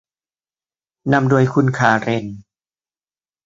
[1.13, 2.25] นำโดยคุณคาเรน